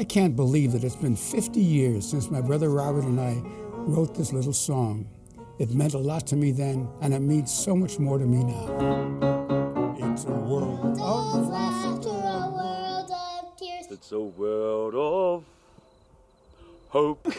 [0.00, 3.42] I can't believe that it's been 50 years since my brother Robert and I
[3.78, 5.08] wrote this little song.
[5.58, 8.44] It meant a lot to me then, and it means so much more to me
[8.44, 9.96] now.
[9.98, 13.86] It's a world of laughter, a world of tears.
[13.90, 15.44] It's a world of
[16.90, 17.24] hope.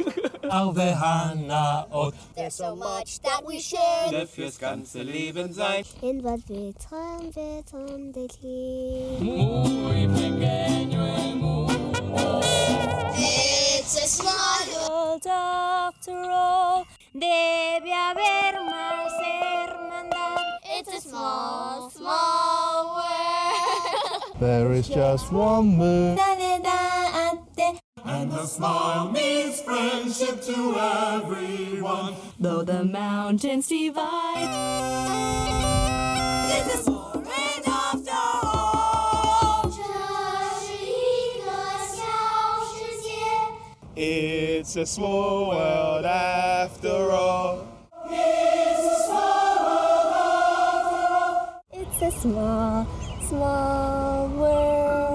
[2.36, 4.28] There's so much that we share.
[4.28, 5.86] fürs ganze Leben sein.
[6.02, 9.22] In was wir träumen, wir träumen dich lieb.
[9.22, 11.69] Muy pequeño el mundo.
[15.10, 16.86] world after all.
[17.14, 20.38] Debe haber más hermandad.
[20.64, 24.24] It's a small, small world.
[24.40, 26.18] There is just one moon.
[28.06, 32.16] And the smile means friendship to everyone.
[32.40, 34.50] Though the mountains divide.
[36.52, 37.09] It's a small
[44.70, 47.66] It's a small world after all.
[51.74, 52.86] It's a small,
[53.28, 55.10] small world.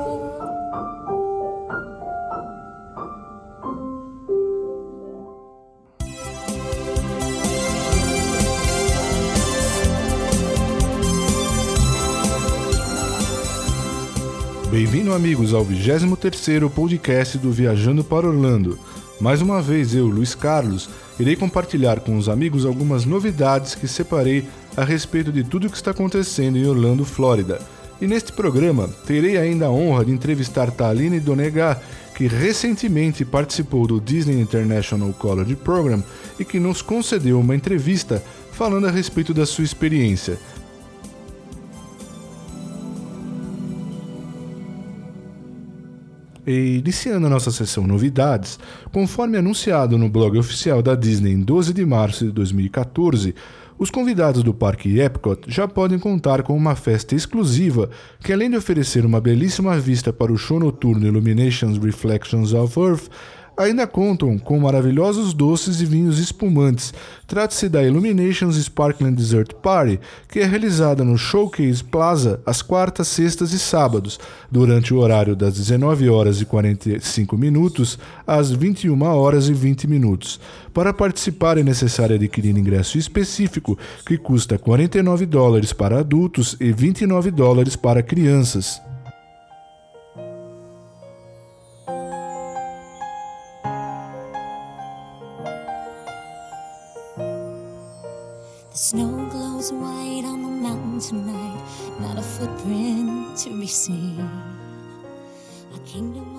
[14.68, 18.76] Bem-vindo, amigos, ao 23º podcast do Viajando para Orlando.
[19.20, 24.46] Mais uma vez, eu, Luiz Carlos, irei compartilhar com os amigos algumas novidades que separei
[24.76, 27.60] a respeito de tudo o que está acontecendo em Orlando, Flórida.
[28.00, 31.80] E neste programa, terei ainda a honra de entrevistar Taline Donegar,
[32.14, 36.02] que recentemente participou do Disney International College Program
[36.38, 40.38] e que nos concedeu uma entrevista falando a respeito da sua experiência.
[46.46, 48.58] E iniciando a nossa sessão novidades,
[48.92, 53.34] conforme anunciado no blog oficial da Disney em 12 de março de 2014,
[53.78, 58.56] os convidados do Parque Epcot já podem contar com uma festa exclusiva que, além de
[58.56, 63.08] oferecer uma belíssima vista para o show noturno Illuminations Reflections of Earth,
[63.56, 66.92] ainda contam com maravilhosos doces e vinhos espumantes.
[67.26, 69.98] Trata-se da Illuminations Sparkling Dessert Party,
[70.28, 74.18] que é realizada no Showcase Plaza às quartas, sextas e sábados,
[74.50, 80.40] durante o horário das 19 horas e 45 minutos às 21 horas e 20 minutos.
[80.72, 87.30] Para participar é necessário adquirir ingresso específico, que custa 49 dólares para adultos e 29
[87.30, 88.80] dólares para crianças.
[98.84, 101.58] Snow glows white on the mountain tonight,
[102.00, 104.20] not a footprint to be seen.
[105.74, 106.33] A kingdom.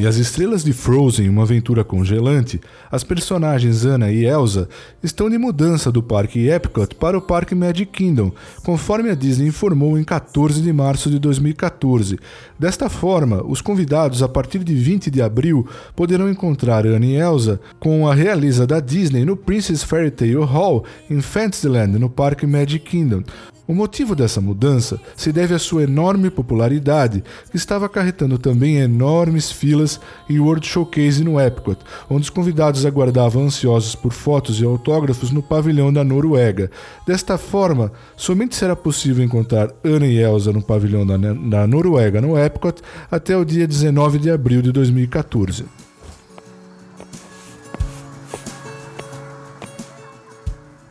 [0.00, 2.58] E as estrelas de Frozen, uma aventura congelante,
[2.90, 4.66] as personagens Anna e Elsa
[5.02, 8.32] estão de mudança do Parque Epcot para o Parque Magic Kingdom,
[8.64, 12.18] conforme a Disney informou em 14 de março de 2014.
[12.58, 17.60] Desta forma, os convidados a partir de 20 de abril poderão encontrar Anna e Elsa
[17.78, 22.86] com a realiza da Disney no Princess Fairy Tale Hall em Fantasyland, no Parque Magic
[22.86, 23.22] Kingdom.
[23.70, 27.22] O motivo dessa mudança se deve à sua enorme popularidade,
[27.52, 31.78] que estava acarretando também enormes filas em World Showcase no Epcot,
[32.10, 36.68] onde os convidados aguardavam ansiosos por fotos e autógrafos no pavilhão da Noruega.
[37.06, 42.36] Desta forma, somente será possível encontrar Anna e Elsa no pavilhão da, da Noruega no
[42.36, 45.64] Epcot até o dia 19 de abril de 2014.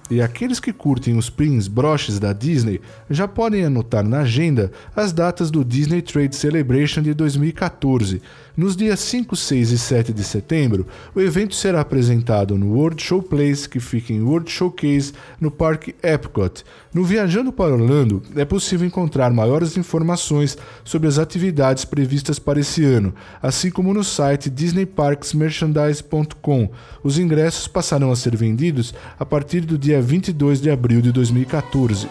[0.09, 5.13] E aqueles que curtem os pins broches da Disney já podem anotar na agenda as
[5.13, 8.19] datas do Disney Trade Celebration de 2014.
[8.59, 13.69] Nos dias 5, 6 e 7 de setembro, o evento será apresentado no World Showplace,
[13.69, 16.65] que fica em World Showcase, no Parque Epcot.
[16.93, 22.83] No Viajando para Orlando, é possível encontrar maiores informações sobre as atividades previstas para esse
[22.83, 26.69] ano, assim como no site disneyparksmerchandise.com.
[27.01, 32.09] Os ingressos passarão a ser vendidos a partir do dia 22 de abril de 2014.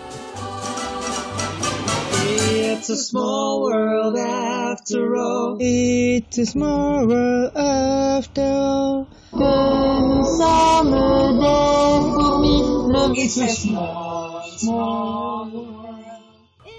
[2.79, 4.17] It's a small world
[4.73, 5.59] after all.
[5.61, 9.07] A small world after all.
[13.17, 15.69] It's a small, small.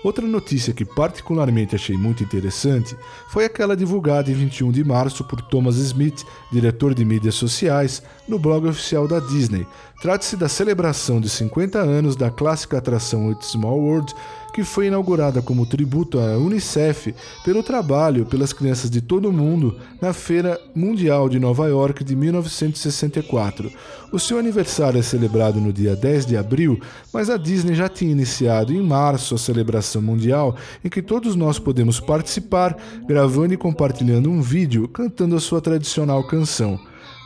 [0.02, 2.96] Outra notícia que particularmente achei muito interessante
[3.30, 8.40] foi aquela divulgada em 21 de março por Thomas Smith, diretor de mídias sociais, no
[8.40, 9.68] blog oficial da Disney.
[10.02, 14.16] Trata-se da celebração de 50 anos da clássica atração It's Small World,
[14.50, 17.14] que foi inaugurada como tributo à Unicef
[17.44, 22.16] pelo trabalho pelas crianças de todo o mundo na Feira Mundial de Nova York de
[22.16, 23.72] 1964.
[24.12, 26.80] O seu aniversário é celebrado no dia 10 de abril,
[27.14, 31.60] mas a Disney já tinha iniciado em março a celebração mundial em que todos nós
[31.60, 32.76] podemos participar,
[33.08, 36.80] gravando e compartilhando um vídeo cantando a sua tradicional canção.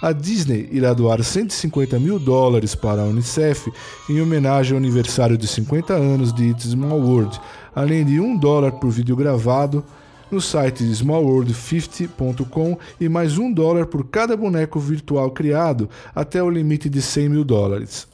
[0.04, 3.72] A Disney irá doar 150 mil dólares para a Unicef
[4.10, 7.40] em homenagem ao aniversário de 50 anos de It's Small World,
[7.74, 9.82] além de um dólar por vídeo gravado
[10.30, 16.90] no site smallworld50.com e mais um dólar por cada boneco virtual criado até o limite
[16.90, 18.06] de 100 mil dólares.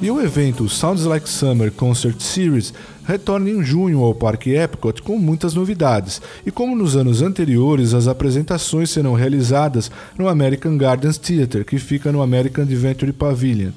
[0.00, 2.74] E o evento Sounds Like Summer Concert Series
[3.06, 6.20] retorna em junho ao Parque Epcot com muitas novidades.
[6.44, 12.12] E como nos anos anteriores, as apresentações serão realizadas no American Gardens Theatre, que fica
[12.12, 13.70] no American Adventure Pavilion.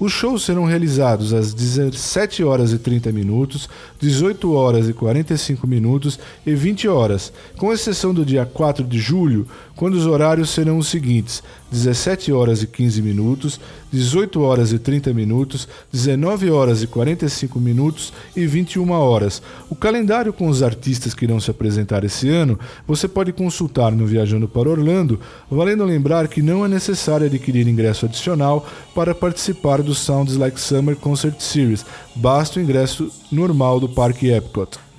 [0.00, 3.68] Os shows serão realizados às 17 horas e 30 minutos,
[4.00, 9.46] 18 horas e 45 minutos e 20 horas, com exceção do dia 4 de julho,
[9.80, 11.42] quando os horários serão os seguintes:
[11.72, 13.58] 17 horas e 15 minutos,
[13.90, 19.40] 18 horas e 30 minutos, 19 horas e 45 minutos e 21 horas.
[19.70, 24.04] O calendário com os artistas que irão se apresentar esse ano você pode consultar no
[24.04, 25.18] Viajando para Orlando,
[25.50, 30.94] valendo lembrar que não é necessário adquirir ingresso adicional para participar do Sounds Like Summer
[30.94, 34.89] Concert Series, basta o ingresso normal do Parque Epcot.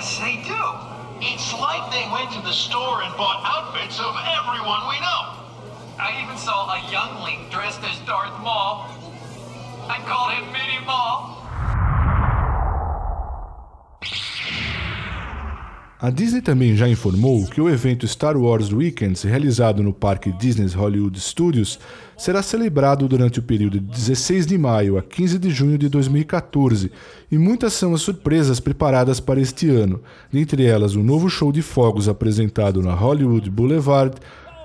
[0.00, 0.64] Yes, they do.
[1.20, 5.36] It's like they went to the store and bought outfits of everyone we know.
[6.00, 8.88] I even saw a youngling dressed as Darth Maul.
[9.90, 11.39] I called him Mini Maul.
[16.02, 20.72] A Disney também já informou que o evento Star Wars Weekends, realizado no Parque Disney's
[20.72, 21.78] Hollywood Studios,
[22.16, 26.90] será celebrado durante o período de 16 de maio a 15 de junho de 2014,
[27.30, 30.00] e muitas são as surpresas preparadas para este ano,
[30.32, 34.16] dentre elas o novo show de fogos apresentado na Hollywood Boulevard,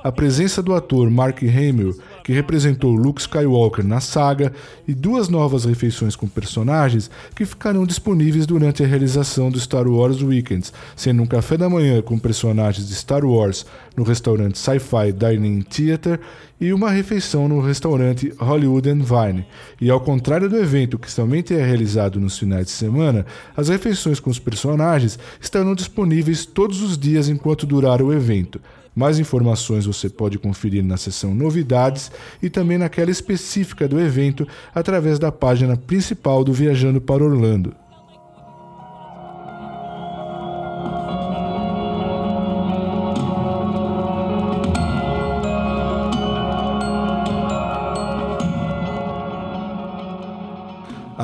[0.05, 4.51] a presença do ator Mark Hamill, que representou Luke Skywalker na saga,
[4.87, 10.23] e duas novas refeições com personagens que ficarão disponíveis durante a realização do Star Wars
[10.23, 13.63] Weekends, sendo um café da manhã com personagens de Star Wars
[13.95, 16.19] no restaurante Sci-Fi Dining Theater
[16.59, 19.45] e uma refeição no restaurante Hollywood and Vine.
[19.79, 23.23] E ao contrário do evento, que somente é realizado nos finais de semana,
[23.55, 28.59] as refeições com os personagens estarão disponíveis todos os dias enquanto durar o evento.
[28.95, 32.09] Mais informações você pode conferir na seção Novidades
[32.41, 37.75] e também naquela específica do evento através da página principal do Viajando para Orlando.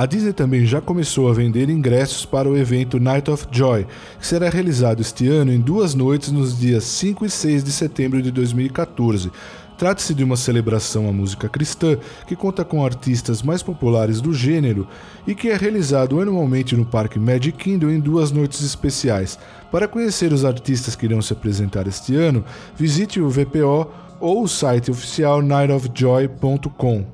[0.02, 3.86] A Disney também já começou a vender ingressos para o evento Night of Joy,
[4.20, 8.20] que será realizado este ano em duas noites nos dias 5 e 6 de setembro
[8.20, 9.32] de 2014.
[9.78, 14.88] Trata-se de uma celebração à música cristã que conta com artistas mais populares do gênero
[15.28, 19.38] e que é realizado anualmente no Parque Magic Kingdom em duas noites especiais.
[19.72, 22.44] Para conhecer os artistas que irão se apresentar este ano,
[22.76, 23.88] visite o VPO
[24.20, 27.06] ou o site oficial nightofjoy.com.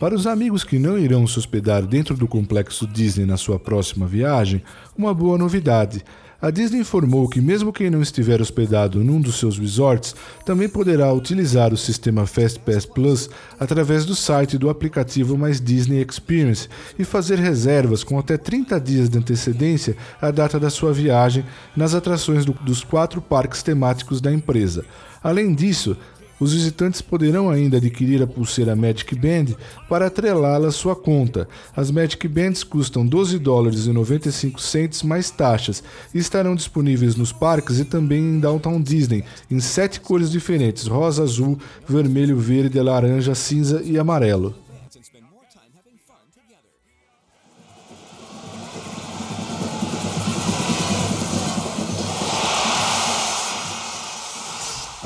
[0.00, 4.06] Para os amigos que não irão se hospedar dentro do complexo Disney na sua próxima
[4.06, 4.62] viagem,
[4.96, 6.02] uma boa novidade.
[6.40, 10.16] A Disney informou que, mesmo quem não estiver hospedado num dos seus resorts,
[10.46, 13.28] também poderá utilizar o sistema FastPass Plus
[13.58, 16.66] através do site do aplicativo Mais Disney Experience
[16.98, 21.44] e fazer reservas com até 30 dias de antecedência à data da sua viagem
[21.76, 24.82] nas atrações do, dos quatro parques temáticos da empresa.
[25.22, 25.94] Além disso,
[26.40, 29.54] os visitantes poderão ainda adquirir a pulseira Magic Band
[29.88, 31.46] para atrelá-la à sua conta.
[31.76, 37.32] As Magic Bands custam 12 dólares e 95 cents mais taxas e estarão disponíveis nos
[37.32, 43.34] parques e também em Downtown Disney, em sete cores diferentes: rosa, azul, vermelho, verde, laranja,
[43.34, 44.54] cinza e amarelo.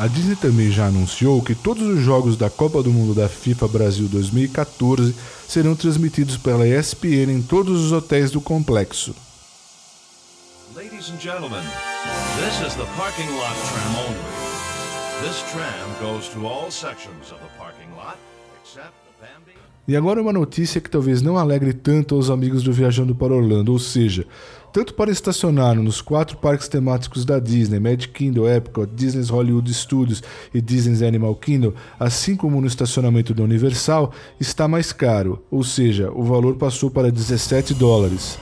[0.05, 3.67] A Disney também já anunciou que todos os jogos da Copa do Mundo da FIFA
[3.69, 5.15] Brasil 2014
[5.49, 9.15] serão transmitidos pela ESPN em todos os hotéis do complexo.
[10.77, 11.65] Ladies and gentlemen,
[12.37, 14.21] this is the parking lot tram only.
[15.23, 18.19] This tram goes to all sections of the parking lot
[18.63, 18.93] except
[19.23, 19.27] the
[19.87, 23.73] E agora uma notícia que talvez não alegre tanto aos amigos do Viajando para Orlando,
[23.73, 24.27] ou seja,
[24.75, 30.21] tanto para estacionar nos quatro parques temáticos da Disney, Magic Kingdom, Epcot, Disney's Hollywood Studios
[30.53, 36.11] e Disney's Animal Kingdom, assim como no estacionamento da Universal, está mais caro, ou seja,
[36.11, 38.37] o valor passou para 17 dólares.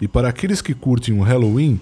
[0.00, 1.80] E para aqueles que curtem o Halloween,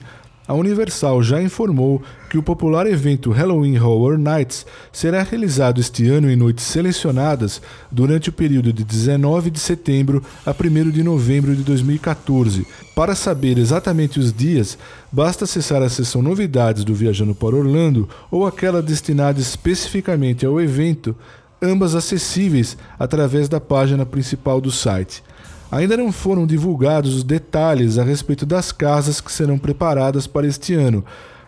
[0.50, 6.28] a Universal já informou que o popular evento Halloween Horror Nights será realizado este ano
[6.28, 11.62] em noites selecionadas durante o período de 19 de setembro a 1 de novembro de
[11.62, 12.66] 2014.
[12.96, 14.76] Para saber exatamente os dias,
[15.12, 21.14] basta acessar a seção Novidades do Viajando para Orlando ou aquela destinada especificamente ao evento,
[21.62, 25.22] ambas acessíveis através da página principal do site.
[25.70, 30.74] Ainda não foram divulgados os detalhes a respeito das casas que serão preparadas para este
[30.74, 31.04] ano,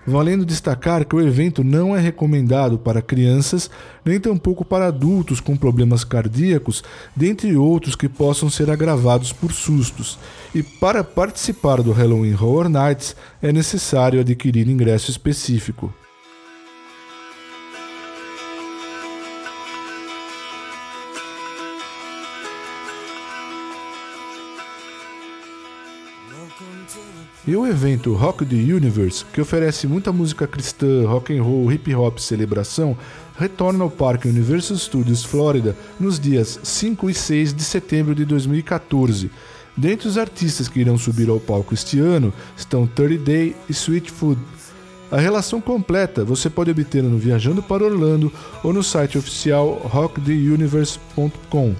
[0.06, 3.68] valendo destacar que o evento não é recomendado para crianças,
[4.04, 6.84] nem tampouco para adultos com problemas cardíacos,
[7.16, 10.18] dentre outros que possam ser agravados por sustos.
[10.54, 15.92] E para participar do Halloween Horror Nights é necessário adquirir ingresso específico.
[27.44, 31.92] E o evento Rock the Universe, que oferece muita música cristã, rock and roll, hip
[31.92, 32.96] hop e celebração,
[33.36, 39.28] retorna ao Parque Universal Studios Florida nos dias 5 e 6 de setembro de 2014.
[39.76, 44.12] Dentre os artistas que irão subir ao palco este ano estão 30 Day e Sweet
[44.12, 44.40] Food.
[45.10, 48.32] A relação completa você pode obter no Viajando para Orlando
[48.62, 51.74] ou no site oficial rocktheuniverse.com.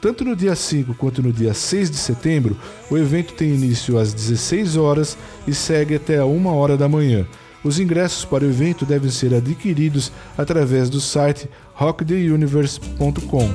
[0.00, 2.56] Tanto no dia 5 quanto no dia 6 de setembro,
[2.90, 5.16] o evento tem início às 16 horas
[5.46, 7.26] e segue até a 1 hora da manhã.
[7.62, 13.50] Os ingressos para o evento devem ser adquiridos através do site rocktheuniverse.com.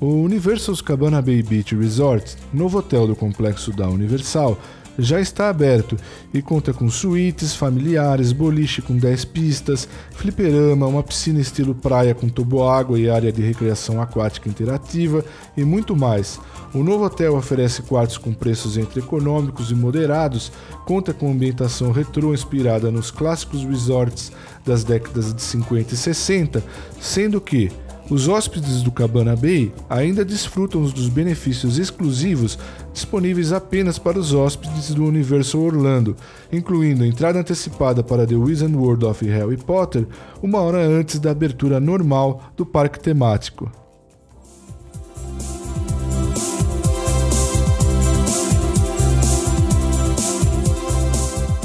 [0.00, 4.58] O Universal's Cabana Bay Beach Resort, novo hotel do complexo da Universal,
[4.98, 5.96] já está aberto
[6.32, 12.28] e conta com suítes familiares, boliche com 10 pistas, fliperama, uma piscina estilo praia com
[12.28, 15.24] toboágua e área de recreação aquática interativa
[15.56, 16.38] e muito mais.
[16.74, 20.50] O novo hotel oferece quartos com preços entre econômicos e moderados,
[20.86, 24.32] conta com ambientação retrô inspirada nos clássicos resorts
[24.64, 26.64] das décadas de 50 e 60,
[27.00, 27.70] sendo que
[28.10, 32.58] os hóspedes do Cabana Bay ainda desfrutam dos benefícios exclusivos
[32.92, 36.16] disponíveis apenas para os hóspedes do Universal Orlando,
[36.52, 40.06] incluindo entrada antecipada para The Wizard World of Harry Potter
[40.42, 43.70] uma hora antes da abertura normal do parque temático.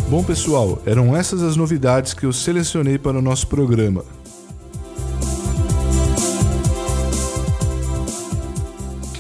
[0.09, 4.05] Bom, pessoal, eram essas as novidades que eu selecionei para o nosso programa.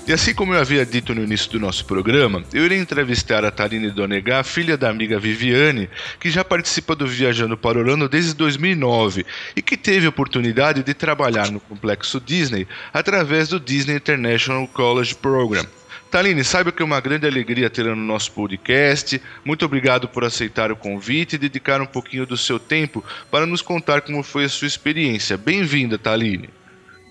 [0.07, 3.51] E assim como eu havia dito no início do nosso programa, eu irei entrevistar a
[3.51, 9.25] Tarine Donegá, filha da amiga Viviane, que já participa do Viajando para Orlando desde 2009
[9.53, 15.13] e que teve a oportunidade de trabalhar no complexo Disney através do Disney International College
[15.13, 15.65] Program.
[16.09, 19.21] Taline, saiba que é uma grande alegria tê-la no nosso podcast.
[19.43, 23.61] Muito obrigado por aceitar o convite e dedicar um pouquinho do seu tempo para nos
[23.61, 25.35] contar como foi a sua experiência.
[25.35, 26.49] Bem-vinda, Taline.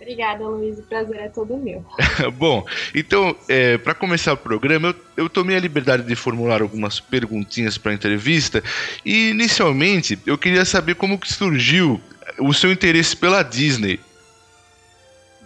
[0.06, 0.78] Obrigada, Luiz.
[0.78, 1.84] O prazer é todo meu.
[2.38, 7.00] Bom, então, é, para começar o programa, eu, eu, tomei a liberdade de formular algumas
[7.00, 8.62] perguntinhas para a entrevista.
[9.04, 12.00] E, inicialmente, eu queria saber como que surgiu
[12.38, 13.98] o seu interesse pela Disney.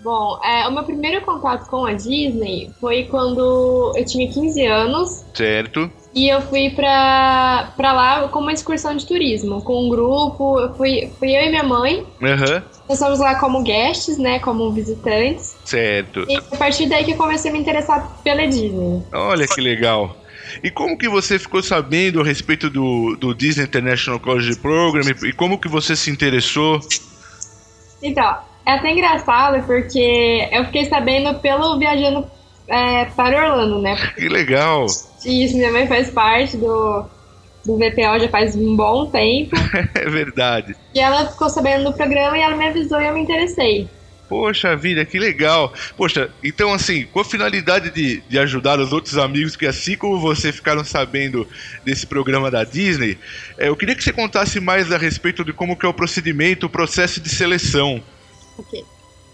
[0.03, 5.25] Bom, é, o meu primeiro contato com a Disney foi quando eu tinha 15 anos.
[5.33, 5.91] Certo.
[6.13, 10.59] E eu fui pra, pra lá com uma excursão de turismo, com um grupo.
[10.59, 12.05] Eu fui, fui eu e minha mãe.
[12.21, 12.63] Uhum.
[12.89, 14.41] Nós fomos lá como guests, né?
[14.41, 15.57] Como visitantes.
[15.65, 16.25] Certo.
[16.29, 19.05] E a partir daí que eu comecei a me interessar pela Disney.
[19.13, 20.17] Olha que legal.
[20.65, 25.33] E como que você ficou sabendo a respeito do, do Disney International College Program e
[25.33, 26.81] como que você se interessou?
[28.03, 28.37] Então,
[28.67, 32.27] é até engraçado porque eu fiquei sabendo pelo Viajando
[32.71, 33.97] é, para Orlando, né?
[34.15, 34.87] Que legal!
[35.25, 37.05] Isso, minha mãe faz parte do,
[37.67, 39.57] do VPO já faz um bom tempo.
[39.95, 40.77] é verdade.
[40.95, 43.89] E ela ficou sabendo do programa e ela me avisou e eu me interessei.
[44.29, 45.75] Poxa vida, que legal.
[45.97, 50.21] Poxa, então assim, com a finalidade de, de ajudar os outros amigos que assim como
[50.21, 51.49] você ficaram sabendo
[51.85, 53.19] desse programa da Disney,
[53.59, 56.67] é, eu queria que você contasse mais a respeito de como que é o procedimento,
[56.67, 58.01] o processo de seleção.
[58.57, 58.85] Ok.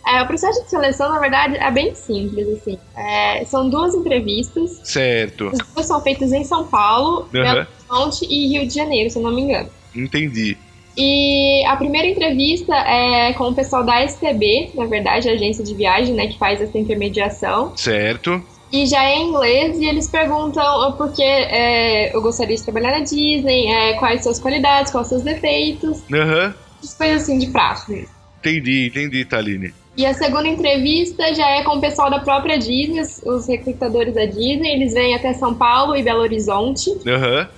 [0.07, 2.79] É, o processo de seleção, na verdade, é bem simples, assim.
[2.97, 4.81] É, são duas entrevistas.
[4.85, 5.49] Certo.
[5.49, 7.29] As duas são feitas em São Paulo, Uhum.
[7.33, 9.69] Belo Horizonte e Rio de Janeiro, se eu não me engano.
[9.95, 10.57] Entendi.
[10.97, 15.75] E a primeira entrevista é com o pessoal da STB, na verdade, a agência de
[15.75, 17.77] viagem, né, que faz essa intermediação.
[17.77, 18.43] Certo.
[18.73, 22.93] E já é em inglês, e eles perguntam por que é, eu gostaria de trabalhar
[22.93, 26.55] na Disney, é, quais suas qualidades, quais seus defeitos, Aham.
[26.83, 28.09] essas coisas assim de praxe.
[28.41, 29.73] Entendi, entendi, Taline.
[29.97, 34.27] E a segunda entrevista já é com o pessoal da própria Disney, os- recrutadores da
[34.27, 36.91] Disney, eles vêm até São Paulo e Belo Horizonte.
[37.07, 37.49] Aham.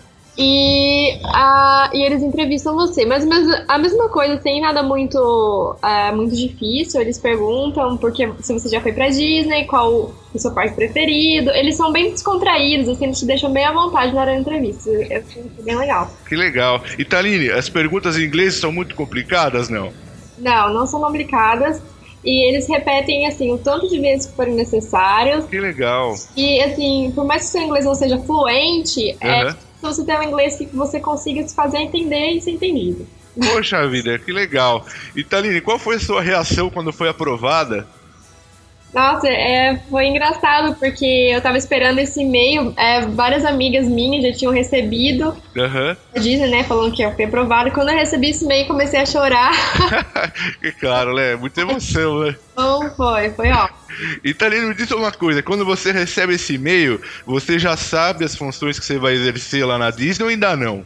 [0.40, 6.12] E, a, e eles entrevistam você, mas mes- a mesma coisa, sem nada muito, é,
[6.12, 7.00] muito difícil.
[7.00, 11.50] Eles perguntam porque, se você já foi pra Disney, qual o seu parque preferido.
[11.50, 14.88] Eles são bem descontraídos, assim, eles te deixam bem à vontade na hora da entrevista.
[14.90, 16.08] Acho bem legal.
[16.28, 16.82] Que legal.
[16.96, 19.90] E Taline, as perguntas em inglês são muito complicadas, não?
[20.38, 21.82] Não, não são complicadas.
[22.24, 25.44] E eles repetem, assim, o tanto de vezes que forem necessários.
[25.46, 26.14] Que legal.
[26.36, 29.52] E, assim, por mais que o seu inglês não seja fluente, é, Aham.
[29.52, 33.06] se você tem um inglês que você consiga se fazer entender e ser entendido.
[33.52, 34.84] Poxa vida, que legal.
[35.14, 37.86] E Taline, qual foi a sua reação quando foi aprovada?
[38.92, 44.32] Nossa, é, foi engraçado porque eu tava esperando esse e-mail, é, várias amigas minhas já
[44.32, 45.96] tinham recebido Aham.
[46.14, 47.70] a Disney, né, falando que eu fui aprovado.
[47.70, 49.52] Quando eu recebi esse e-mail, comecei a chorar.
[50.80, 51.36] Claro, né?
[51.36, 52.36] Muita emoção, né?
[52.52, 53.68] Então foi, foi ó.
[54.24, 58.36] E Taline, me diz uma coisa, quando você recebe esse e-mail, você já sabe as
[58.36, 60.84] funções que você vai exercer lá na Disney ou ainda não?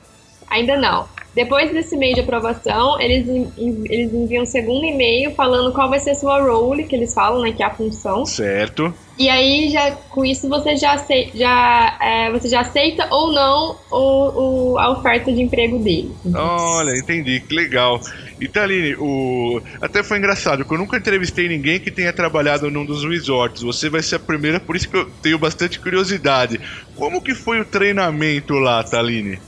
[0.49, 1.09] Ainda não.
[1.34, 6.10] Depois desse e-mail de aprovação, eles, eles enviam um segundo e-mail falando qual vai ser
[6.10, 8.26] a sua role, que eles falam, né, que é a função.
[8.26, 8.92] Certo.
[9.18, 13.76] E aí, já, com isso, você já, acei- já, é, você já aceita ou não
[13.90, 16.12] o, o- a oferta de emprego dele.
[16.34, 18.00] Olha, entendi, que legal.
[18.40, 19.60] E Taline, o...
[19.80, 23.62] até foi engraçado, que eu nunca entrevistei ninguém que tenha trabalhado num dos resorts.
[23.62, 26.58] Você vai ser a primeira, por isso que eu tenho bastante curiosidade.
[26.96, 29.38] Como que foi o treinamento lá, Taline?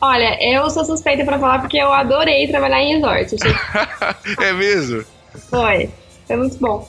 [0.00, 3.34] Olha, eu sou suspeita pra falar porque eu adorei trabalhar em resort.
[3.34, 5.04] Achei é mesmo?
[5.50, 5.90] foi.
[6.26, 6.88] Foi muito bom.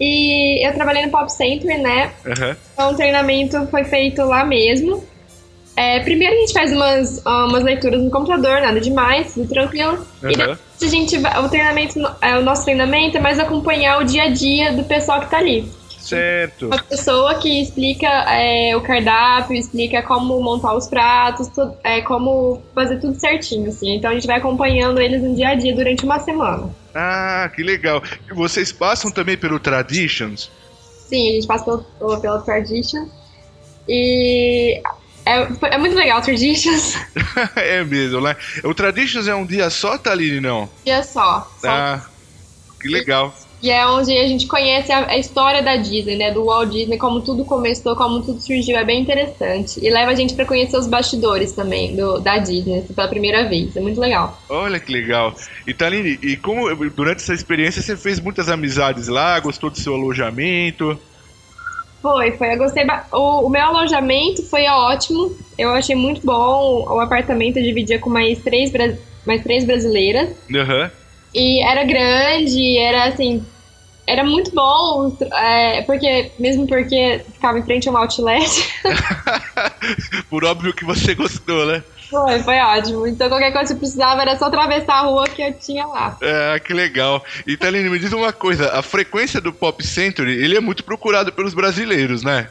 [0.00, 2.12] E eu trabalhei no Pop Center, né?
[2.26, 2.56] Aham.
[2.74, 5.04] Então o treinamento foi feito lá mesmo.
[5.76, 10.06] É, primeiro a gente faz umas, umas leituras no computador, nada demais, tudo tranquilo.
[10.22, 10.36] E Aham.
[10.36, 14.24] depois a gente vai, o treinamento, é, o nosso treinamento é mais acompanhar o dia
[14.24, 15.70] a dia do pessoal que tá ali.
[16.02, 16.66] Certo.
[16.66, 21.48] Uma pessoa que explica é, o cardápio, explica como montar os pratos,
[21.84, 23.96] é, como fazer tudo certinho, assim.
[23.96, 26.68] Então a gente vai acompanhando eles no dia a dia durante uma semana.
[26.94, 28.02] Ah, que legal.
[28.30, 30.50] E vocês passam também pelo Traditions?
[31.08, 33.06] Sim, a gente passa pelo, pelo, pela Tradition.
[33.88, 34.80] E
[35.24, 36.94] é, é muito legal o Traditions.
[37.56, 38.36] é mesmo, né?
[38.64, 40.68] O Traditions é um dia só, Taline, não?
[40.84, 41.50] dia só.
[41.60, 42.06] só Ah,
[42.80, 43.34] que legal.
[43.38, 46.30] E é onde a gente conhece a, a história da Disney, né?
[46.32, 48.76] Do Walt Disney, como tudo começou, como tudo surgiu.
[48.76, 49.78] É bem interessante.
[49.84, 53.48] E leva a gente pra conhecer os bastidores também do, da Disney assim, pela primeira
[53.48, 53.76] vez.
[53.76, 54.40] É muito legal.
[54.48, 55.34] Olha que legal.
[55.66, 59.94] E Taline, e como durante essa experiência você fez muitas amizades lá, gostou do seu
[59.94, 60.98] alojamento?
[62.00, 62.54] Foi, foi.
[62.54, 62.84] Eu gostei.
[62.84, 65.36] ba- O, o meu alojamento foi ótimo.
[65.56, 66.84] Eu achei muito bom.
[66.88, 68.72] O apartamento eu dividia com mais três,
[69.24, 70.30] mais três brasileiras.
[70.52, 70.90] Aham.
[71.34, 73.44] E era grande, era assim.
[74.06, 78.50] Era muito bom, é, porque, mesmo porque ficava em frente a um outlet.
[80.28, 81.84] Por óbvio que você gostou, né?
[82.10, 83.06] Foi, foi ótimo.
[83.06, 86.18] Então qualquer coisa que precisava era só atravessar a rua que eu tinha lá.
[86.20, 87.24] É, que legal.
[87.46, 91.32] E Taline, me diz uma coisa, a frequência do Pop Century, ele é muito procurado
[91.32, 92.50] pelos brasileiros, né?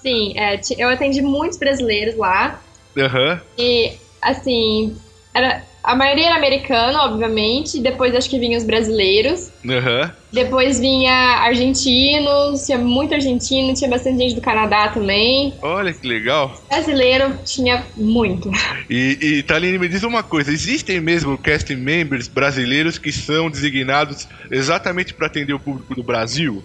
[0.00, 2.60] Sim, é, eu atendi muitos brasileiros lá.
[2.96, 3.40] Aham.
[3.58, 4.96] E, assim,
[5.34, 7.80] era, a maioria era americana, obviamente.
[7.80, 9.50] Depois acho que vinham os brasileiros.
[9.68, 10.12] Aham.
[10.32, 15.54] Depois vinha argentinos, tinha muito argentino, tinha bastante gente do Canadá também.
[15.60, 16.52] Olha que legal.
[16.68, 18.48] Brasileiro tinha muito.
[18.88, 24.28] E, e Taline, me diz uma coisa, existem mesmo casting members brasileiros que são designados
[24.52, 26.62] exatamente para atender o público do Brasil?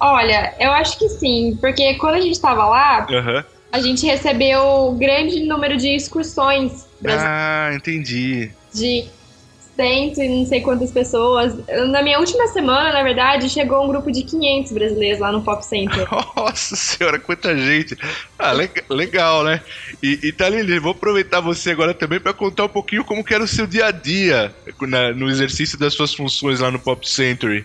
[0.00, 3.44] Olha, eu acho que sim, porque quando a gente tava lá, Aham.
[3.72, 8.50] A gente recebeu grande número de excursões Ah, entendi.
[8.72, 9.04] de
[9.74, 11.54] cento e não sei quantas pessoas.
[11.90, 15.64] Na minha última semana, na verdade, chegou um grupo de 500 brasileiros lá no Pop
[15.64, 16.06] Center.
[16.36, 17.96] Nossa senhora, quanta gente.
[18.38, 19.62] Ah, le- legal, né?
[20.02, 20.32] E, e
[20.78, 23.86] vou aproveitar você agora também para contar um pouquinho como que era o seu dia
[23.86, 27.64] a dia na- no exercício das suas funções lá no Pop Century.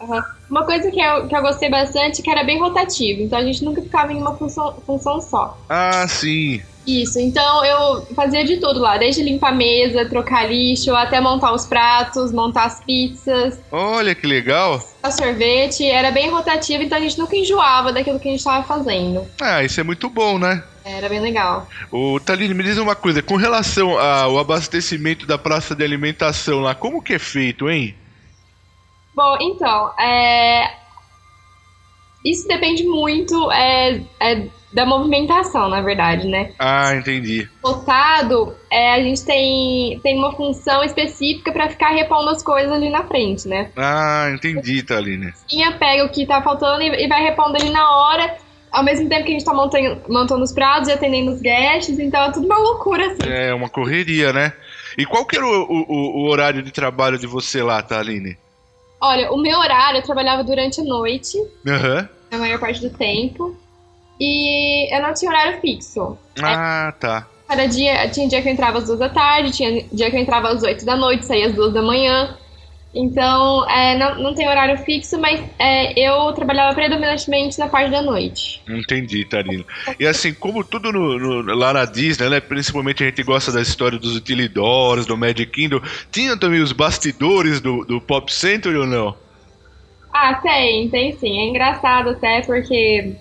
[0.00, 0.22] Uhum.
[0.50, 3.44] Uma coisa que eu, que eu gostei bastante é que era bem rotativo, então a
[3.44, 5.58] gente nunca ficava em uma função, função só.
[5.68, 6.62] Ah, sim.
[6.86, 11.52] Isso, então eu fazia de tudo lá, desde limpar a mesa, trocar lixo, até montar
[11.52, 13.60] os pratos, montar as pizzas.
[13.70, 14.80] Olha que legal.
[15.04, 18.66] O sorvete, era bem rotativo, então a gente nunca enjoava daquilo que a gente estava
[18.66, 19.26] fazendo.
[19.38, 20.64] Ah, isso é muito bom, né?
[20.82, 21.68] Era bem legal.
[21.92, 26.74] Ô, Taline, me diz uma coisa, com relação ao abastecimento da praça de alimentação lá,
[26.74, 27.94] como que é feito, hein?
[29.18, 30.70] Bom, então, é...
[32.24, 36.52] isso depende muito é, é, da movimentação, na verdade, né?
[36.56, 37.48] Ah, entendi.
[37.60, 42.90] Lotado, é, a gente tem, tem uma função específica para ficar repondo as coisas ali
[42.90, 43.72] na frente, né?
[43.76, 45.32] Ah, entendi, Taline.
[45.48, 48.36] Tinha pega o que tá faltando e, e vai repondo ali na hora,
[48.70, 51.98] ao mesmo tempo que a gente tá montando, montando os pratos e atendendo os guests,
[51.98, 53.28] então é tudo uma loucura, assim.
[53.28, 54.52] É, uma correria, né?
[54.96, 58.38] E qual que era o, o, o horário de trabalho de você lá, Taline?
[59.00, 62.08] Olha, o meu horário eu trabalhava durante a noite, Aham.
[62.30, 63.56] a maior parte do tempo.
[64.20, 66.18] E eu não tinha horário fixo.
[66.42, 67.28] Ah, tá.
[67.46, 70.20] Cada dia, tinha dia que eu entrava às duas da tarde, tinha dia que eu
[70.20, 72.36] entrava às oito da noite, saía às duas da manhã.
[72.94, 78.00] Então, é, não, não tem horário fixo, mas é, eu trabalhava predominantemente na parte da
[78.02, 78.62] noite.
[78.68, 79.64] Entendi, Taline.
[80.00, 82.40] E assim, como tudo no, no- lá na Disney, né?
[82.40, 85.80] Principalmente a gente gosta da história dos utilidores, do Magic Kingdom.
[86.10, 89.14] Tinha também os bastidores do, do Pop Center ou não?
[90.12, 91.38] Ah, tem, tem sim.
[91.40, 93.14] É engraçado até porque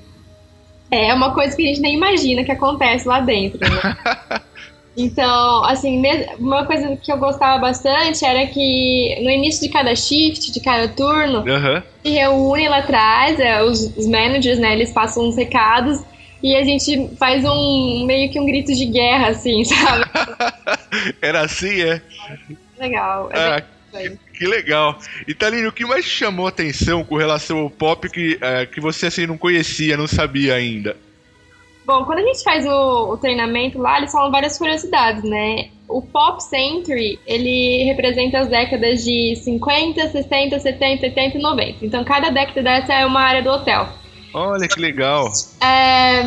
[0.92, 3.84] é uma coisa que a gente nem imagina que acontece lá dentro, né?
[5.00, 6.02] Então, assim,
[6.40, 10.88] uma coisa que eu gostava bastante era que no início de cada shift, de cada
[10.88, 11.84] turno, Aham.
[12.04, 16.02] se reúne lá atrás, é, os, os managers, né, eles passam uns recados
[16.42, 20.04] e a gente faz um meio que um grito de guerra, assim, sabe?
[21.22, 22.02] Era assim, é?
[22.80, 23.30] Legal.
[23.32, 24.98] É Ah, bem- Que legal.
[25.28, 28.80] E Taline, o que mais chamou a atenção com relação ao pop que, eh, que
[28.82, 30.96] você assim não conhecia, não sabia ainda?
[31.88, 35.70] Bom, quando a gente faz o, o treinamento lá, eles falam várias curiosidades, né?
[35.88, 41.86] O Pop Century, ele representa as décadas de 50, 60, 70, 80 e 90.
[41.86, 43.88] Então, cada década dessa é uma área do hotel.
[44.34, 45.32] Olha que legal.
[45.64, 46.24] É,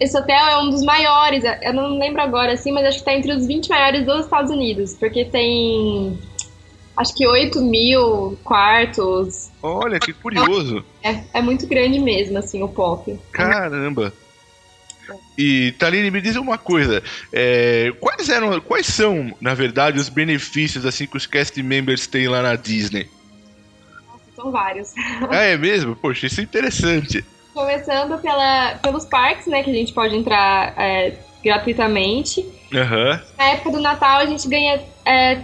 [0.00, 3.14] esse hotel é um dos maiores, eu não lembro agora assim, mas acho que está
[3.14, 6.18] entre os 20 maiores dos Estados Unidos, porque tem
[6.96, 9.52] acho que 8 mil quartos.
[9.62, 10.84] Olha que curioso.
[11.00, 13.16] É, é muito grande mesmo, assim, o pop.
[13.30, 14.12] Caramba.
[15.36, 20.84] E Taline, me diz uma coisa, é, quais eram, quais são, na verdade, os benefícios
[20.84, 23.08] assim que os cast members têm lá na Disney?
[24.34, 24.88] São vários.
[25.30, 25.94] Ah, é mesmo?
[25.96, 27.24] Poxa, isso é interessante.
[27.52, 32.44] Começando pela, pelos parques, né, que a gente pode entrar é, gratuitamente.
[32.72, 33.20] Aham.
[33.36, 35.42] Na época do Natal a gente ganha é,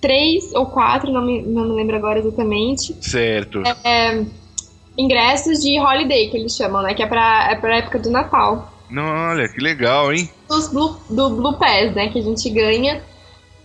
[0.00, 2.94] três ou quatro, não me, não me lembro agora exatamente.
[3.00, 3.62] Certo.
[3.84, 4.24] é,
[4.98, 6.92] ingressos de holiday, que eles chamam, né?
[6.94, 8.72] Que é pra, é pra época do Natal.
[8.90, 10.28] Não, olha, que legal, hein?
[10.50, 12.08] Os Blue, do Blue Pass, né?
[12.08, 13.02] Que a gente ganha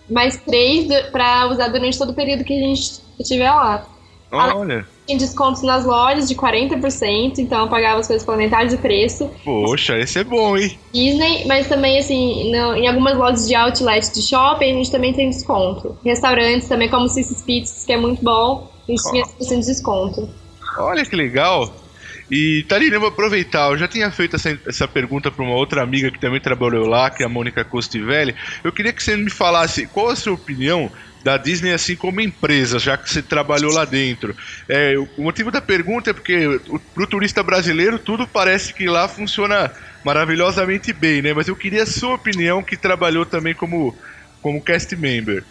[0.10, 3.86] mais três du- pra usar durante todo o período que a gente estiver lá.
[4.32, 8.82] Olha, Tem descontos nas lojas de 40%, então eu pagava as coisas pela metade do
[8.82, 9.30] preço.
[9.46, 10.78] poxa, esse é bom, hein?
[10.94, 15.14] Disney, mas também, assim, no- em algumas lojas de outlet de shopping, a gente também
[15.14, 15.98] tem desconto.
[16.06, 20.30] Restaurantes também, como Sissy's Pizzas, que é muito bom, a gente tinha 100% de desconto.
[20.80, 21.84] Olha que legal.
[22.30, 23.70] E, Tarina, eu vou aproveitar.
[23.70, 27.10] Eu já tinha feito essa, essa pergunta para uma outra amiga que também trabalhou lá,
[27.12, 28.36] que é a Mônica Costivelli.
[28.64, 30.92] Eu queria que você me falasse qual a sua opinião
[31.24, 34.36] da Disney, assim como empresa, já que você trabalhou lá dentro.
[34.70, 36.60] É, o motivo da pergunta é porque
[36.94, 39.72] para o turista brasileiro tudo parece que lá funciona
[40.04, 41.34] maravilhosamente bem, né?
[41.34, 43.98] Mas eu queria a sua opinião, que trabalhou também como,
[44.42, 45.46] como cast member.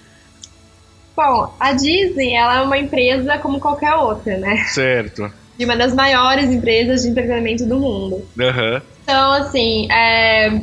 [1.17, 4.57] Bom, a Disney, ela é uma empresa como qualquer outra, né?
[4.69, 5.31] Certo.
[5.59, 8.27] De uma das maiores empresas de entretenimento do mundo.
[8.41, 8.81] Aham.
[9.05, 10.61] Então, assim, é,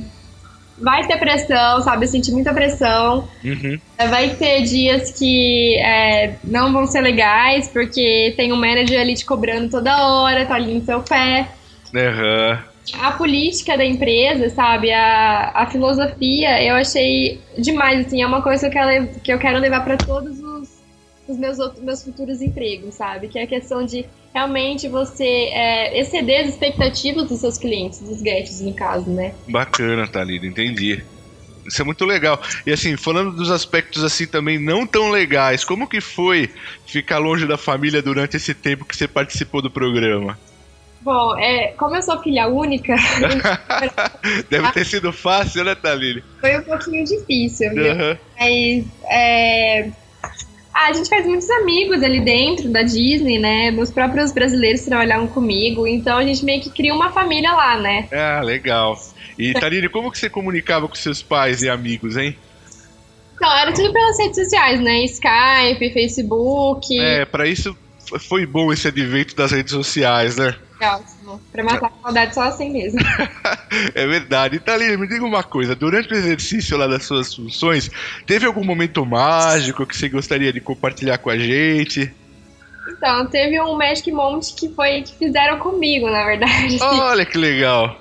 [0.78, 2.06] vai ter pressão, sabe?
[2.06, 3.28] Eu senti muita pressão.
[3.44, 3.80] Uhum.
[3.98, 9.14] É, Vai ter dias que é, não vão ser legais, porque tem um manager ali
[9.14, 11.48] te cobrando toda hora, tá ali no seu pé.
[11.96, 12.64] Aham.
[12.94, 14.92] A política da empresa, sabe?
[14.92, 19.40] A, a filosofia, eu achei demais, assim, é uma coisa que eu quero, que eu
[19.40, 20.70] quero levar para todos os,
[21.28, 23.28] os meus, outros, meus futuros empregos, sabe?
[23.28, 28.22] Que é a questão de realmente você é, exceder as expectativas dos seus clientes, dos
[28.22, 29.34] guests, no caso, né?
[29.48, 31.04] Bacana, Thalida, entendi.
[31.66, 32.42] Isso é muito legal.
[32.66, 36.50] E assim, falando dos aspectos assim também não tão legais, como que foi
[36.86, 40.38] ficar longe da família durante esse tempo que você participou do programa?
[41.02, 42.94] Bom, é, como eu sou filha única,
[44.50, 46.24] Deve ter sido fácil, né, Thalile?
[46.42, 47.92] foi um pouquinho difícil, viu?
[47.92, 48.18] Aham.
[48.38, 49.90] Mas, é...
[50.74, 53.70] Ah, a gente faz muitos amigos ali dentro da Disney, né?
[53.72, 58.08] Meus próprios brasileiros trabalhavam comigo, então a gente meio que cria uma família lá, né?
[58.14, 58.98] Ah, legal.
[59.38, 62.38] E Tarine, como que você comunicava com seus pais e amigos, hein?
[63.42, 65.04] Não, era tudo pelas redes sociais, né?
[65.06, 67.00] Skype, Facebook.
[67.00, 67.76] É, pra isso
[68.18, 70.56] foi bom esse advento das redes sociais, né?
[70.80, 71.42] É ótimo.
[71.52, 73.00] Pra matar a saudade só assim mesmo.
[73.94, 74.56] é verdade.
[74.56, 75.76] Italina, me diga uma coisa.
[75.76, 77.92] Durante o exercício lá das suas funções,
[78.26, 82.14] teve algum momento mágico que você gostaria de compartilhar com a gente?
[82.88, 86.78] Então, teve um Magic Moment que foi que fizeram comigo, na verdade.
[86.82, 87.98] Olha que legal.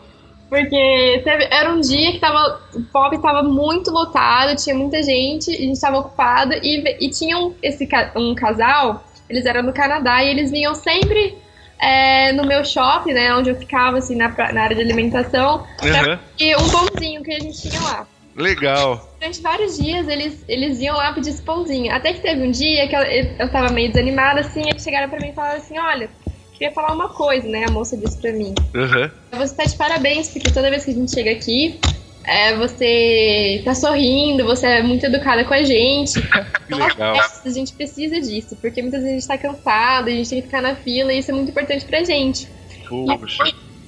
[0.49, 5.51] Porque teve, era um dia que tava, o pop tava muito lotado, tinha muita gente,
[5.51, 7.87] a gente tava ocupado e, e tinha um, esse,
[8.17, 11.37] um casal, eles eram do Canadá e eles vinham sempre
[11.81, 16.19] é, no meu shopping, né, onde eu ficava, assim, na, na área de alimentação, uhum.
[16.39, 18.07] e um pãozinho que a gente tinha lá.
[18.39, 19.13] Legal.
[19.19, 21.93] Durante vários dias eles, eles iam lá pedir esse pãozinho.
[21.93, 25.19] Até que teve um dia que eu, eu tava meio desanimada, assim, eles chegaram pra
[25.19, 26.09] mim e falaram assim, olha,
[26.53, 27.65] queria falar uma coisa, né?
[27.67, 28.55] A moça disse pra mim.
[28.75, 29.11] Uhum.
[29.39, 31.81] Você tá de parabéns, porque toda vez que a gente chega aqui,
[32.29, 36.21] é, você tá sorrindo, você é muito educada com a gente.
[36.69, 37.17] legal.
[37.45, 40.47] A gente precisa disso, porque muitas vezes a gente tá cansado, a gente tem que
[40.47, 42.47] ficar na fila e isso é muito importante pra gente.
[42.89, 43.45] Poxa.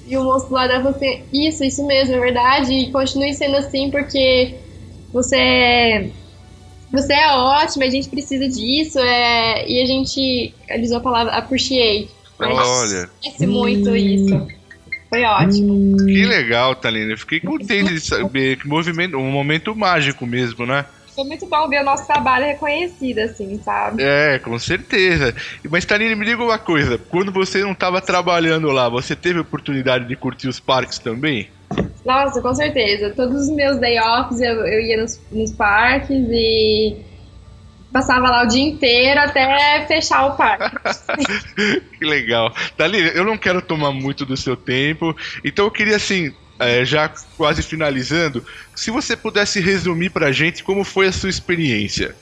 [0.06, 3.56] E, e o moço lá da você, isso, isso mesmo, é verdade, e continue sendo
[3.56, 4.54] assim porque
[5.12, 6.10] você é
[6.90, 11.32] você é ótima, a gente precisa disso, é, e a gente, ele usou a palavra
[11.34, 13.10] appreciate, Olha.
[13.22, 14.48] Esquece muito isso.
[15.10, 15.96] Foi ótimo.
[15.96, 17.16] Que legal, Thalina.
[17.16, 20.86] Fiquei contente de saber que movimento, um momento mágico mesmo, né?
[21.14, 24.02] Foi muito bom ver o nosso trabalho reconhecido, assim, sabe?
[24.02, 25.34] É, com certeza.
[25.68, 26.96] Mas, Thalina, me diga uma coisa.
[26.96, 31.50] Quando você não estava trabalhando lá, você teve a oportunidade de curtir os parques também?
[32.06, 33.10] Nossa, com certeza.
[33.10, 37.09] Todos os meus day offs eu, eu ia nos, nos parques e
[37.92, 40.76] passava lá o dia inteiro até fechar o parque.
[41.98, 42.54] que legal.
[42.76, 47.10] Dali, eu não quero tomar muito do seu tempo, então eu queria assim, é, já
[47.36, 52.14] quase finalizando, se você pudesse resumir pra gente como foi a sua experiência.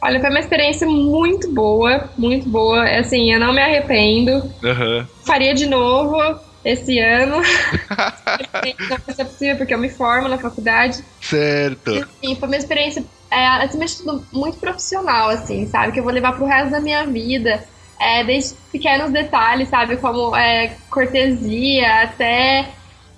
[0.00, 2.84] Olha, foi uma experiência muito boa, muito boa.
[2.98, 4.32] Assim, eu não me arrependo.
[4.62, 5.06] Uhum.
[5.24, 7.36] Faria de novo esse ano.
[8.90, 11.02] não vai ser possível porque eu me formo na faculdade.
[11.20, 11.92] Certo.
[11.92, 15.92] E, assim, foi uma experiência é, acima de tudo, muito profissional, assim, sabe?
[15.92, 17.64] Que eu vou levar pro resto da minha vida.
[17.98, 19.96] É, desde pequenos detalhes, sabe?
[19.96, 22.68] Como é, cortesia, até,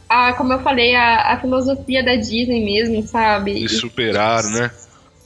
[0.09, 3.55] a, como eu falei, a, a filosofia da Disney mesmo, sabe?
[3.55, 4.71] De superar, e, né?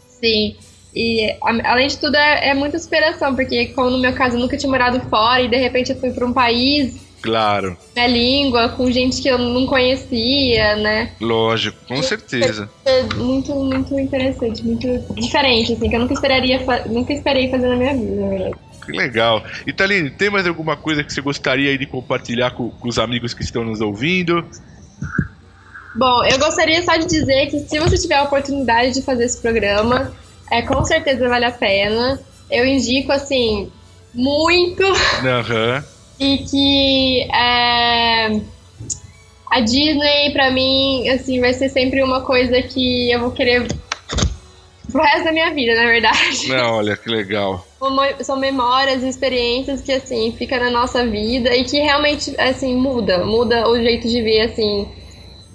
[0.08, 0.56] Sim.
[0.94, 4.40] E a, além de tudo, é, é muita superação, porque como no meu caso eu
[4.40, 7.78] nunca tinha morado fora e de repente eu fui para um país Claro.
[7.94, 11.12] Na língua, com gente que eu não conhecia, né?
[11.20, 12.68] Lógico, com certeza.
[12.85, 17.76] É muito, muito interessante, muito diferente, assim, que eu nunca esperaria, nunca esperei fazer na
[17.76, 18.56] minha vida, na verdade.
[18.85, 19.44] Que legal.
[19.64, 23.44] Italine, tem mais alguma coisa que você gostaria de compartilhar com, com os amigos que
[23.44, 24.44] estão nos ouvindo?
[25.94, 29.40] Bom, eu gostaria só de dizer que se você tiver a oportunidade de fazer esse
[29.40, 30.12] programa,
[30.50, 32.18] é, com certeza vale a pena.
[32.50, 33.70] Eu indico, assim,
[34.12, 34.82] muito.
[35.24, 35.76] Aham.
[35.76, 38.40] Uhum e que é,
[39.50, 43.66] a Disney, para mim, assim, vai ser sempre uma coisa que eu vou querer
[44.90, 46.48] pro resto da minha vida, na verdade.
[46.48, 47.66] Não, olha que legal.
[48.22, 53.24] São memórias e experiências que, assim, fica na nossa vida e que realmente, assim, muda.
[53.24, 54.88] Muda o jeito de ver, assim,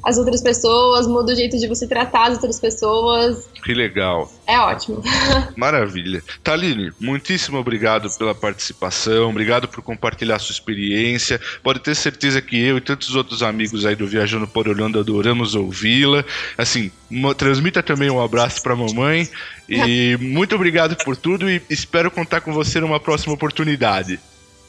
[0.04, 3.50] as outras pessoas, muda o jeito de você tratar as outras pessoas.
[3.64, 4.32] Que legal.
[4.46, 5.02] É ótimo.
[5.56, 6.24] Maravilha.
[6.44, 11.42] Taline, muitíssimo obrigado pela participação, obrigado por compartilhar sua experiência.
[11.62, 15.56] Pode ter certeza que eu e tantos outros amigos aí do Viajando por Orlando adoramos
[15.56, 16.24] ouvi-la.
[16.58, 16.92] Assim,
[17.38, 19.28] transmita também um abraço para a mamãe
[19.68, 24.20] e muito obrigado por tudo e espero contar com você numa próxima oportunidade.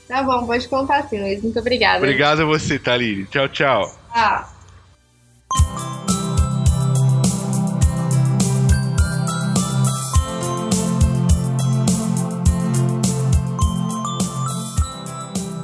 [0.08, 1.42] Tá bom, pode contar sim, Luiz.
[1.42, 1.98] Muito obrigada.
[1.98, 3.26] Obrigado a você, Taline.
[3.26, 3.94] Tchau, tchau.
[4.10, 4.57] Ah.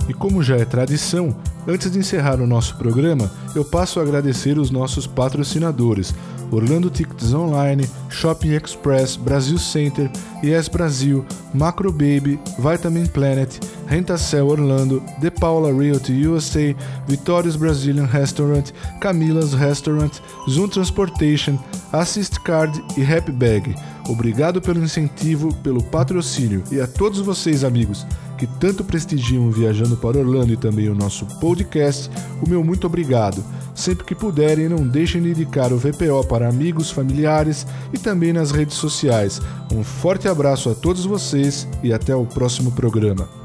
[0.08, 4.58] E como já é tradição, antes de encerrar o nosso programa, eu passo a agradecer
[4.58, 6.14] os nossos patrocinadores:
[6.50, 10.10] Orlando Tickets Online, Shopping Express, Brasil Center,
[10.42, 16.74] Yes Brasil, Macro Baby, Vitamin Planet, Rentacel Orlando, The Paula Realty USA,
[17.06, 21.58] Vitórios Brazilian Restaurant, Camila's Restaurant, Zoom Transportation,
[21.92, 23.74] Assist Card e Happy Bag.
[24.08, 28.06] Obrigado pelo incentivo, pelo patrocínio e a todos vocês, amigos,
[28.44, 32.10] que tanto prestigiam Viajando para Orlando e também o nosso podcast,
[32.42, 33.42] o meu muito obrigado.
[33.74, 38.50] Sempre que puderem, não deixem de indicar o VPO para amigos, familiares e também nas
[38.50, 39.40] redes sociais.
[39.72, 43.43] Um forte abraço a todos vocês e até o próximo programa.